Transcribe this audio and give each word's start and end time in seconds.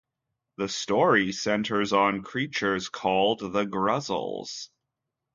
The 0.57 0.67
story 0.67 1.31
centers 1.31 1.93
on 1.93 2.23
creatures 2.23 2.89
called 2.89 3.41
"The 3.41 3.65
Gruzzles". 3.65 4.69